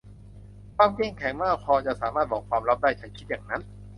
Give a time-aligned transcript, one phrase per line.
[0.75, 3.61] ความเข้มแข็งมากพอจะสามารถบอกความลับได้ ฉันคิดอย่างนั้น